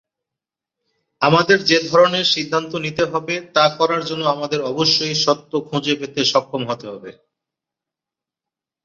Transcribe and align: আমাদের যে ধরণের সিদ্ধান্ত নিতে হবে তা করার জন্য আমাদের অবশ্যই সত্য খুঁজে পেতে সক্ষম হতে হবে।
আমাদের 1.21 1.57
যে 1.63 1.77
ধরণের 1.89 2.25
সিদ্ধান্ত 2.25 2.71
নিতে 2.75 3.03
হবে 3.05 3.35
তা 3.55 3.65
করার 3.77 4.01
জন্য 4.05 4.23
আমাদের 4.27 4.59
অবশ্যই 4.63 5.15
সত্য 5.25 5.51
খুঁজে 5.69 5.93
পেতে 5.95 6.21
সক্ষম 6.25 6.61
হতে 6.67 6.85
হবে। 6.87 7.11